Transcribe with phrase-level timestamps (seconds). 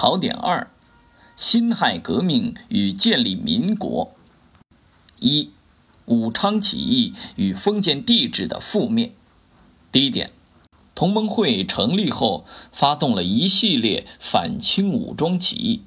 [0.00, 0.70] 考点二：
[1.36, 4.14] 辛亥革命与建立民国。
[5.18, 5.50] 一、
[6.04, 9.12] 武昌起义与封建帝制的覆灭。
[9.90, 10.30] 第一点，
[10.94, 15.82] 同盟会成立后，发动了一系列反清武装起义。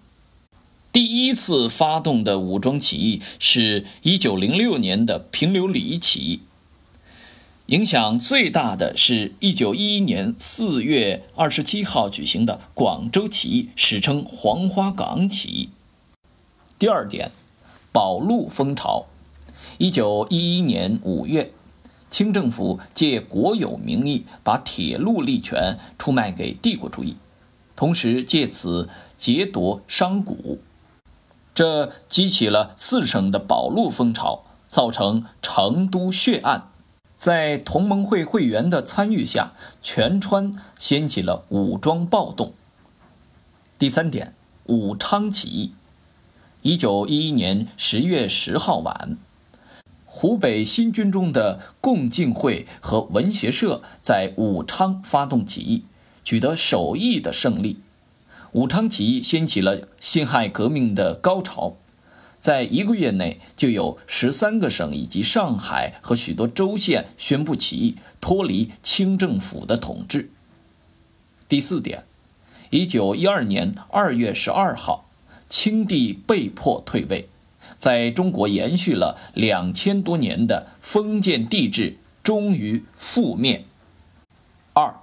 [0.91, 6.41] 第一次发动的武装起义是一九零六年的平流里起义。
[7.71, 15.69] 影响最大的是一九一一年四月二十七号举行的广州起义，史称黄花岗起义。
[16.77, 17.32] 第二点，
[17.93, 19.05] 保路风潮。
[19.77, 21.54] 一九一一年五月，
[22.10, 27.15] 清政府借国有名义把铁路利权出卖给帝国主义，
[27.77, 30.60] 同时借此劫夺商贾，
[31.55, 36.67] 这激起了四省的保路风潮，造成成都血案。
[37.22, 39.53] 在同盟会会员的参与下，
[39.84, 42.56] 全川掀起了武装暴动。
[43.78, 44.34] 第三点，
[44.66, 45.73] 武昌起义。
[46.64, 49.19] 一九一一年十月十号晚，
[50.03, 55.83] 湖北新军中的共进会和文学社在武昌发动起义，
[56.23, 57.81] 取得首义的胜利。
[58.53, 61.75] 武昌起义掀起了辛亥革命的高潮。
[62.42, 70.31] 在一个月内，就有十三个省以及上海和许多州县宣布起义，脱离清政府的统治。
[71.47, 72.03] 第四点，
[72.72, 75.06] 一九一二年二月十二号，
[75.47, 77.30] 清帝被迫退位，
[77.78, 83.66] 在中国延续了两千多年的封建帝制终于覆灭。
[84.73, 84.95] 二，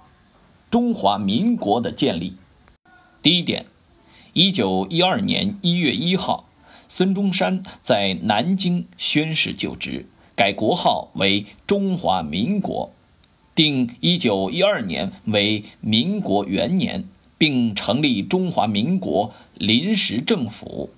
[0.69, 2.35] 中华民国的建立。
[3.21, 3.65] 第一点，
[4.33, 6.48] 一九一二年一月一号。
[6.91, 12.91] 孙中山在南京宣誓就职，改国号为中华民国，
[13.53, 17.05] 定一九一二年为民国元年，
[17.37, 20.89] 并成立中华民国临时政府。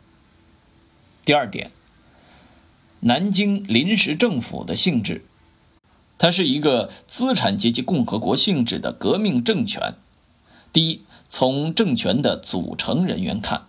[1.25, 1.71] 第二点，
[3.01, 5.25] 南京临时政府的性质，
[6.17, 9.95] 它是一个资产阶级共和国性质的革命政权。
[10.71, 13.65] 第一，从政权的组成人员看。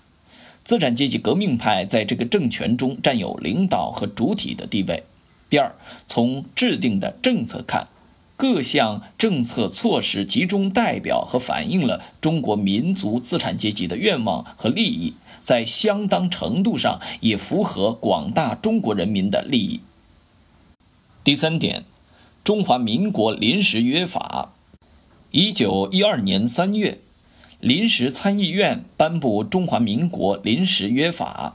[0.65, 5.05] 资产阶级革命派在这个政权中占有领导和主体的地位。
[5.51, 5.75] 第二，
[6.07, 7.89] 从制定的政策看，
[8.37, 19.81] 各项政策措施集中代表和反映了中国民族资产阶级的愿望和利益，在相当程度上也符合广大中国人民的利益。
[21.23, 21.81] 第三点，
[22.43, 24.53] 《中华民国临时约法》，
[25.31, 27.01] 一九一二年三月。
[27.63, 31.55] 临时参议院颁布《中华民国临时约法》，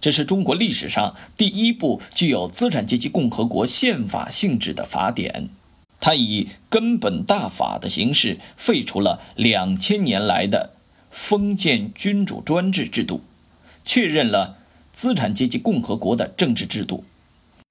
[0.00, 5.50] 这是中国历史上第一部具有资产阶级共和国宪法性质的法典。
[6.00, 10.72] 它以根本大法的形式废除了两千年来的
[11.10, 13.20] 封建君主专制制度，
[13.84, 14.56] 确认了
[14.92, 17.04] 资产阶级共和国的政治制度。《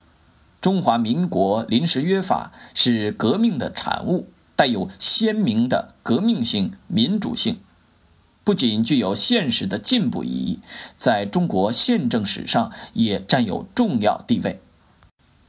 [0.62, 4.28] 中华民国临时约法》是革命的产物。
[4.56, 7.58] 带有鲜明的革命性、民主性，
[8.44, 10.60] 不仅具有现实的进步意义，
[10.98, 14.60] 在中国宪政史上也占有重要地位。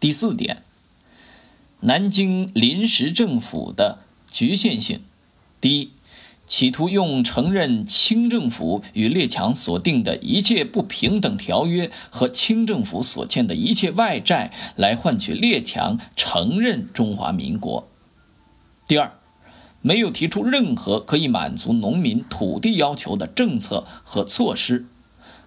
[0.01, 0.63] 第四点，
[1.81, 3.99] 南京临时政府的
[4.31, 5.01] 局限性：
[5.61, 5.91] 第一，
[6.47, 17.89] 企图用承认清政府与列强所定的一切不平等条约和清政府所欠的一切外债，来换取列强承认中华民国。
[18.87, 19.13] 第二，
[19.81, 24.87] 没有提出任何可以满足农民土地要求的政策和措施，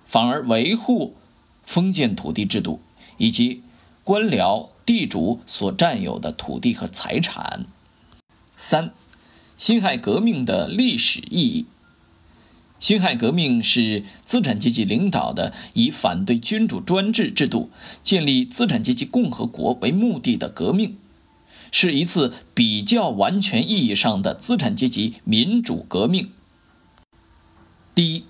[0.03, 1.15] 反而维护
[1.63, 2.79] 封建土地制度
[3.17, 3.61] 以及
[4.03, 7.65] 官僚地主所占有的土地和财产。
[8.55, 8.91] 三，
[9.55, 11.65] 辛亥革命的历史意义。
[12.79, 17.69] 辛亥革命是资产阶级领导的以反对君主专制制度、
[18.01, 20.97] 建立资产阶级共和国为目的的革命。
[21.71, 26.31] 是一次比较完全意义上的资产阶级民主革命。
[27.95, 28.25] 第一，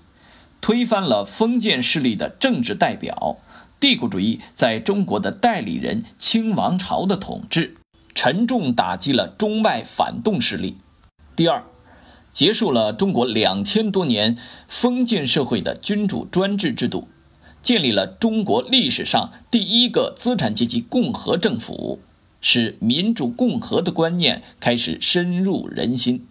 [0.60, 3.38] 推翻了封建势力的政治代表，
[3.78, 7.76] 帝国主义在中国的代理人清王朝的统治，
[8.14, 10.78] 沉重打击了中外反动势力。
[11.36, 11.64] 第二，
[12.32, 14.36] 结束了中国两千多年
[14.66, 17.08] 封建社会的君主专制制度，
[17.62, 22.00] 建立了中国历史上第一个资产阶级共和政府。
[22.40, 26.26] 使民主共和的观念开始深入人心。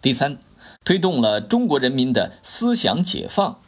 [0.00, 0.38] 第三，
[0.84, 3.60] 推动了中国人民的思想解放，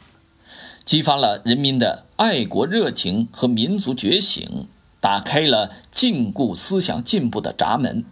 [0.85, 4.67] 激发了人民的爱国热情和民族觉醒，
[4.99, 8.05] 打开了禁锢思想进步的闸门。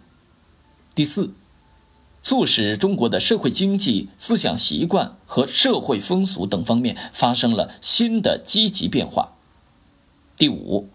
[0.94, 1.32] 第四，
[2.20, 9.34] 促使中国的社会经济、思想习惯和社会风俗等方面发生了新的积极变化。
[10.36, 10.88] 第五，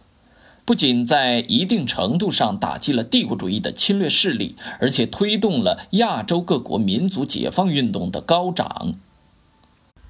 [0.66, 8.96] 不仅在一定程度上打击了帝国主义的侵略势力，而且推动了亚洲各国民族解放运动的高涨。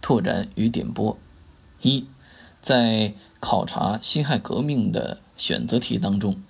[0.01, 1.17] 拓展与点拨：
[1.81, 2.05] 一，
[2.61, 6.41] 在考察辛亥革命的选择题当中。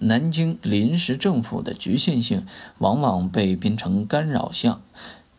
[0.00, 2.46] 南京临时政府的局限性
[2.78, 4.80] 往往被编成干扰项，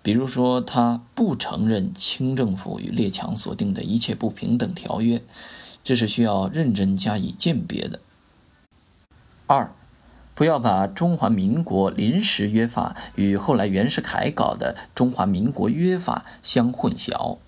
[0.01, 5.21] 比如说，他不承认清政府与列强所定的一切不平等条约，
[5.83, 7.99] 这是需要认真加以鉴别的。
[9.47, 9.71] 二，
[10.35, 17.39] 不要把中华民国临时约法与后来袁世凯搞的中华民国约法相混淆。